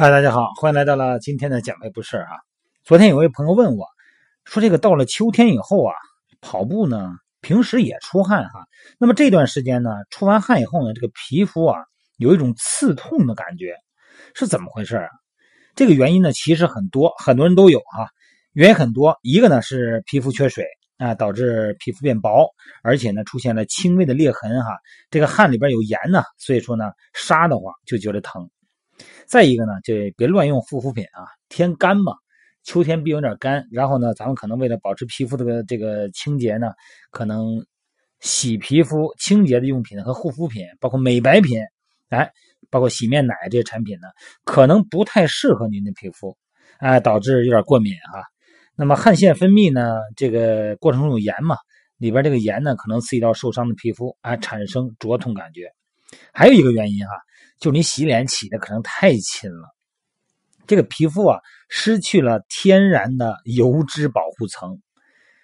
[0.00, 2.30] 嗨，大家好，欢迎来到了今天的减肥不是啊。
[2.84, 3.84] 昨天有位朋友问我，
[4.46, 5.92] 说这个到了秋天以后啊，
[6.40, 7.10] 跑步呢，
[7.42, 8.64] 平时也出汗哈。
[8.98, 11.80] 那么这段时间呢，出完汗以后呢，这个皮肤啊，
[12.16, 13.74] 有一种刺痛的感觉，
[14.34, 15.10] 是怎么回事啊？
[15.76, 18.08] 这个原因呢，其实很多，很多人都有哈。
[18.54, 20.64] 原因很多，一个呢是皮肤缺水
[20.96, 22.48] 啊，导致皮肤变薄，
[22.82, 24.78] 而且呢出现了轻微的裂痕哈。
[25.10, 28.48] 这个汗里边有盐呢，所以说呢，杀的话就觉得疼。
[29.30, 32.14] 再一个呢，就别乱用护肤品啊，天干嘛，
[32.64, 33.64] 秋天必有点干。
[33.70, 36.72] 然后呢，咱们可能为了保持皮肤这个这个清洁呢，
[37.12, 37.64] 可能
[38.18, 41.60] 洗皮肤清洁的用品和护肤品，包括美白品，
[42.08, 42.28] 哎，
[42.70, 44.08] 包括洗面奶这些产品呢，
[44.42, 46.36] 可能不太适合您的皮肤，
[46.80, 48.24] 哎，导致有点过敏哈。
[48.74, 51.56] 那么汗腺分泌呢，这个过程中有盐嘛，
[51.98, 55.70] 里边这个盐呢，可能刺激到受伤的皮肤，啊，产生灼痛感觉。
[56.32, 57.12] 还有一个原因哈。
[57.60, 59.68] 就你洗脸洗的可能太勤了，
[60.66, 64.80] 这个皮肤啊失去了天然的油脂保护层，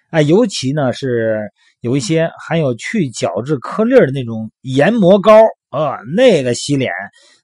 [0.09, 5.31] 啊，尤其呢是有一些含有去角质颗粒的那种研磨膏
[5.69, 6.91] 啊，那个洗脸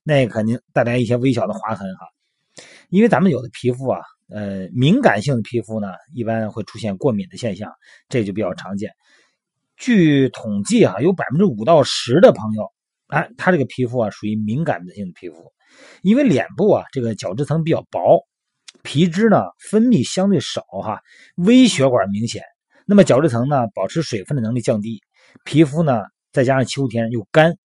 [0.02, 2.08] 那肯定带来一些微小的划痕哈。
[2.90, 7.72] 因为咱们有的皮肤啊，呃，敏感性的皮肤呢，一般会出现过敏的现象，
[8.10, 8.90] 这就比较常见。
[9.78, 12.72] 据统计啊，有百分之五到十的朋友。
[13.14, 15.36] 哎，他这个皮肤啊，属于敏感的性的皮肤，
[16.02, 18.26] 因为脸部啊，这个角质层比较薄，
[18.82, 21.00] 皮脂呢分泌相对少哈，
[21.36, 22.42] 微血管明显。
[22.88, 25.00] 那么角质层呢，保持水分的能力降低，
[25.46, 27.56] 皮肤呢再加上秋天又干，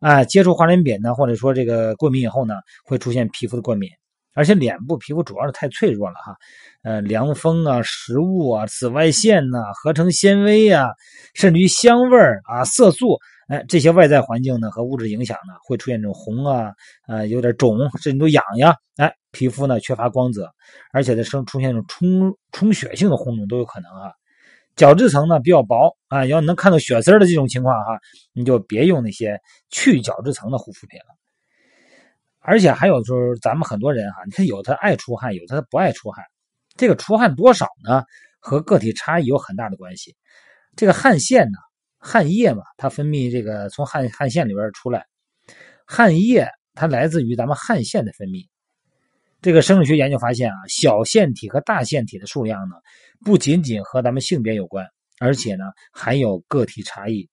[0.00, 2.54] 啊，接触化妆品呢，或者说这个过敏以后呢，
[2.84, 3.88] 会出现皮肤的过敏。
[4.34, 6.36] 而且脸部皮肤主要是太脆弱了哈，
[6.82, 10.88] 呃，凉风啊、食物啊、紫外线呐、合成纤维啊，
[11.32, 13.18] 甚至于香味啊、色素。
[13.48, 16.72] 哎，这些外在环境呢和物质影响呢，会出现这种红啊，
[17.06, 18.74] 呃，有点肿，甚至都痒痒。
[18.96, 20.50] 哎，皮肤呢缺乏光泽，
[20.92, 24.10] 而且呢生出现这种充充血性的红肿都有可能啊。
[24.74, 28.00] 角质层呢比较薄啊，要能看到血丝的这种情况哈，
[28.32, 29.40] 你就别用那些
[29.70, 31.06] 去角质层的护肤品了。
[32.40, 36.24] 而且还有就是，咱们很多人哈，你看有的爱出汗，有的不爱出汗，
[36.76, 38.02] 这个出汗多少呢，
[38.40, 40.16] 和个体差异有很大的关系。
[40.74, 41.58] 这个汗腺呢。
[42.06, 45.06] 汗液嘛，它分泌这个从汗汗腺里边出来，
[45.84, 48.46] 汗液它来自于咱们汗腺的分泌。
[49.42, 52.76] 这个生理学研究发现啊，小腺体和大腺体的数量呢，
[53.24, 54.86] 不仅仅和咱们性别有关，
[55.18, 57.28] 而且呢还有个体差异。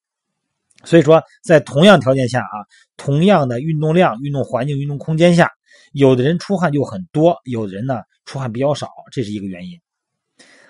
[0.83, 2.57] 所以说，在同样条件下啊，
[2.97, 5.51] 同样的运动量、运动环境、运动空间下，
[5.91, 9.79] 有的人出汗就很多，有的人呢出汗比较少，这是一个原因。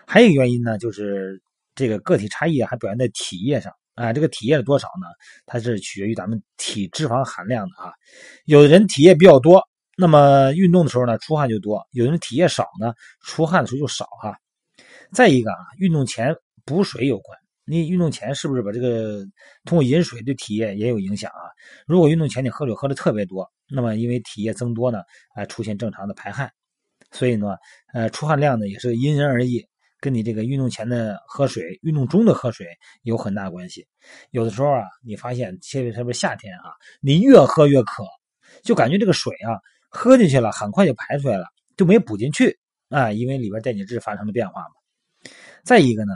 [0.05, 1.41] 还有一个原因呢，就是
[1.73, 3.71] 这个个体差异还表现在体液上。
[3.95, 5.07] 啊，这个体液的多少呢？
[5.45, 7.91] 它是取决于咱们体脂肪含量的啊。
[8.45, 9.61] 有的人体液比较多，
[9.97, 12.93] 那么运动的时候呢，出汗就多；有的人体液少呢，
[13.25, 14.35] 出汗的时候就少哈。
[15.11, 17.37] 再一个啊，运动前补水有关。
[17.65, 19.23] 你运动前是不是把这个
[19.63, 21.47] 通过饮水对体液也有影响啊？
[21.87, 24.99] 如果运动前你喝水喝的特别多，那么因为体液增多呢，
[25.33, 26.51] 啊，出现正常的排汗，
[27.11, 27.55] 所以呢，
[27.93, 29.65] 呃，出汗量呢也是因人而异。
[30.03, 32.67] 跟你这个运动前的喝水、运动中的喝水
[33.03, 33.87] 有很大关系。
[34.31, 38.03] 有的时候啊，你发现，特别特别夏天啊，你越喝越渴，
[38.63, 39.55] 就感觉这个水啊，
[39.87, 41.45] 喝进去了很快就排出来了，
[41.77, 42.59] 就没补进去
[42.89, 45.31] 啊，因为里边电解质发生了变化嘛。
[45.63, 46.11] 再一个呢，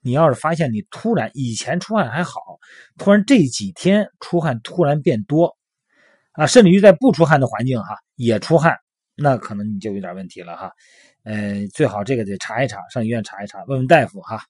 [0.00, 2.40] 你要是发现你突然以前出汗还好，
[2.96, 5.58] 突然这几天出汗突然变多
[6.32, 8.78] 啊，甚至于在不出汗的环境哈也出汗，
[9.16, 10.72] 那可能你就有点问题了哈。
[11.24, 14.44] 呃，最好这个得查一查，上医院查一查，问问大夫哈。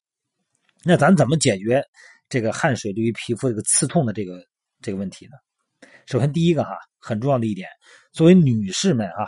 [0.84, 1.82] 那咱怎么解决
[2.28, 4.44] 这个汗水对于皮肤这个刺痛的这个
[4.82, 5.32] 这个问题呢？
[6.04, 7.68] 首先第一个哈，很重要的一点，
[8.12, 9.26] 作为女士们啊，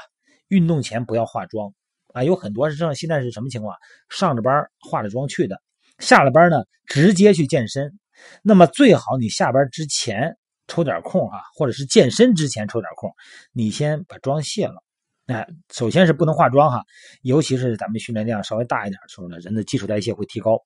[0.48, 1.72] 运动前不要化妆
[2.12, 2.22] 啊。
[2.22, 3.76] 有很多是这现在是什么情况？
[4.08, 5.60] 上着班化着妆去的，
[5.98, 7.98] 下了班呢直接去健身。
[8.42, 10.36] 那么最好你下班之前
[10.66, 13.10] 抽点空啊，或者是健身之前抽点空，
[13.52, 14.84] 你先把妆卸了。
[15.28, 16.82] 哎，首先是不能化妆哈，
[17.20, 20.58] 尤其是咱们训练量稍微大一点的时候呢，人的基础代谢会提高，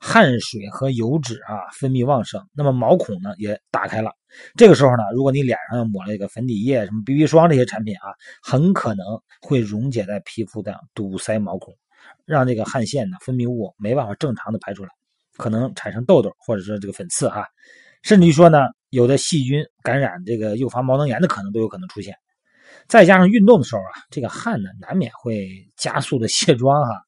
[0.00, 4.10] 汗水和油脂啊分泌旺盛，那么毛孔呢也打开了。
[4.56, 8.10] 这个时候呢，如果你脸上抹了一个粉底液、什么 BB 霜这些产品啊，
[8.42, 9.06] 很可能
[9.40, 11.72] 会溶解在皮肤的堵塞毛孔，
[12.24, 14.88] 让这个汗腺呢分泌物没办法正常的排出来，
[15.36, 17.46] 可能产生痘痘或者说这个粉刺哈，
[18.02, 22.12] 甚至于说呢，有的细菌感染这个诱发毛囊炎的可能都有可能出现。
[22.88, 27.00] 再加上运动的时候啊，这个汗呢难免会加速的卸妆哈。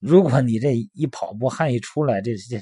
[0.00, 2.60] 如果你这一跑步汗一出来，这这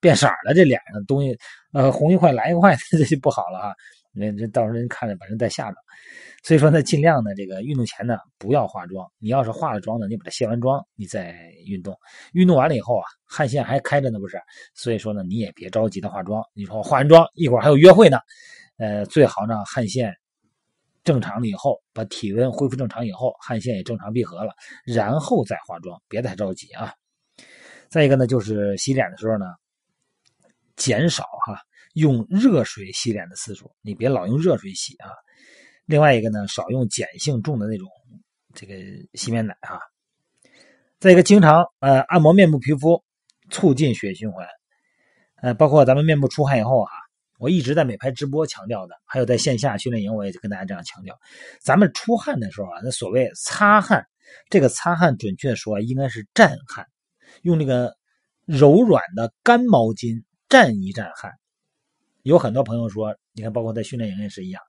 [0.00, 1.36] 变色了，这脸上东西
[1.72, 3.74] 呃红一块蓝一块， 这就不好了哈。
[4.14, 5.76] 那这到时候人看着把人带吓着。
[6.42, 9.06] 所以说呢，尽量呢，这个运动前呢不要化妆。
[9.18, 11.34] 你要是化了妆呢，你把它卸完妆，你再
[11.64, 11.96] 运动。
[12.32, 14.36] 运动完了以后啊，汗腺还开着呢，不是？
[14.74, 16.42] 所以说呢，你也别着急的化妆。
[16.52, 18.18] 你说我化完妆一会儿还有约会呢，
[18.76, 20.12] 呃，最好呢汗腺
[21.04, 24.52] 正常了以后，把体温恢复正常以后，汗腺也正常闭合了，
[24.84, 26.94] 然后再化妆，别太着急啊。
[27.88, 29.46] 再一个呢，就是洗脸的时候呢，
[30.76, 31.60] 减少哈
[31.94, 35.10] 用热水洗脸的次数，你别老用热水洗啊。
[35.84, 37.88] 另外一个呢，少用碱性重的那种
[38.54, 38.74] 这个
[39.14, 39.80] 洗面奶哈。
[41.00, 43.02] 再一个，经常呃按摩面部皮肤，
[43.50, 44.46] 促进血液循环。
[45.42, 46.92] 呃，包括咱们面部出汗以后哈，
[47.42, 51.18] 我一直在美拍直播强调的，还有在线下训练营我也跟大家这样强调，
[51.60, 54.06] 咱们出汗的时候啊，那所谓擦汗，
[54.48, 56.86] 这个擦汗准确的说应该是蘸汗。
[57.42, 57.96] 用那个
[58.44, 61.32] 柔软的干毛巾蘸一蘸汗，
[62.22, 64.62] 有很多朋友说，你看，包括在训练营也是一样，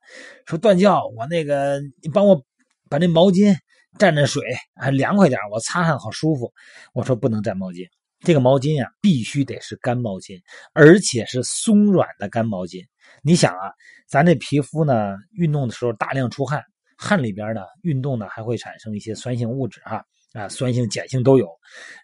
[0.47, 2.43] 说段教，我那个你帮我
[2.89, 3.55] 把那毛巾
[3.99, 4.41] 蘸着水，
[4.73, 6.51] 还凉快点，我擦汗好舒服。
[6.93, 7.87] 我说不能蘸毛巾，
[8.23, 10.41] 这个毛巾呀必须得是干毛巾，
[10.73, 12.81] 而且是松软的干毛巾。
[13.21, 13.71] 你想啊，
[14.07, 16.63] 咱这皮肤呢，运动的时候大量出汗，
[16.97, 20.03] 汗里边呢，运动呢还会产生一些酸性物质哈。
[20.33, 21.47] 啊，酸性、碱性都有，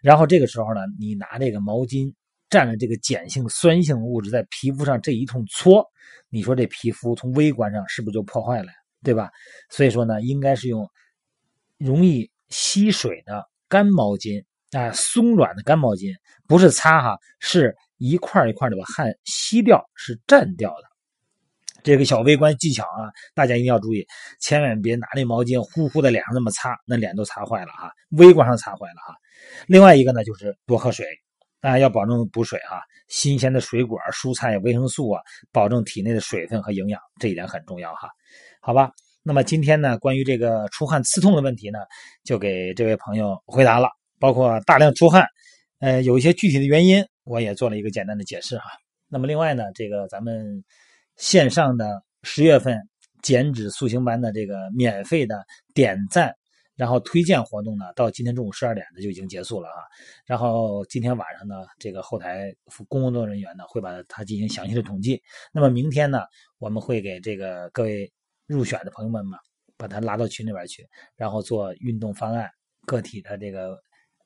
[0.00, 2.14] 然后这个时候呢，你拿这个毛巾
[2.48, 5.84] 蘸着这个碱性、酸性物质在皮肤上这一通搓，
[6.28, 8.68] 你说这皮肤从微观上是不是就破坏了，
[9.02, 9.30] 对吧？
[9.68, 10.88] 所以说呢，应该是用
[11.76, 16.14] 容易吸水的干毛巾啊，松软的干毛巾，
[16.46, 20.90] 不是擦哈，是一块一块的把汗吸掉，是蘸掉的。
[21.82, 24.06] 这个小微观技巧啊，大家一定要注意，
[24.38, 29.14] 千万别拿那毛巾呼呼在脸上那么擦，那脸都擦坏了哈，微观上擦坏了哈。
[29.66, 31.06] 另外一个呢，就是多喝水
[31.62, 38.10] 啊，要保证补水哈，新鲜的水果、蔬菜、维生素啊，保证体内的水分和营养，这一点很重要哈。
[38.60, 41.78] 好吧，那么今天呢，关于这个出汗刺痛的问题呢，
[42.24, 43.88] 就给这位朋友回答了，
[44.20, 45.26] 包括大量出汗，
[45.80, 48.70] 呃，有一些具体的原因，我也做了一个简单的解释哈。
[49.08, 50.62] 那么另外呢，这个咱们。
[51.16, 52.80] 线上的十月份
[53.20, 55.44] 减脂塑形班的这个免费的
[55.74, 56.34] 点赞，
[56.76, 59.84] 然后推荐活动呢，到今天中午十二点呢就已经结束了啊。
[60.24, 62.50] 然后今天晚上呢，这个后台
[62.88, 65.20] 工作人员呢会把它进行详细的统计。
[65.52, 66.22] 那么明天呢，
[66.58, 68.10] 我们会给这个各位
[68.46, 69.36] 入选的朋友们嘛，
[69.76, 72.48] 把他拉到群里边去，然后做运动方案、
[72.86, 73.78] 个体的这个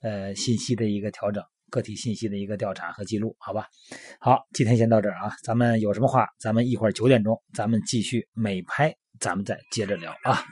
[0.04, 1.42] 呃信息的一个调整。
[1.70, 3.66] 个体信息的一个调查和记录，好吧？
[4.20, 5.34] 好，今天先到这儿啊。
[5.42, 10.44] 咱们有什么话，咱们一会儿九点钟，咱们继续美拍，咱们再接着聊啊。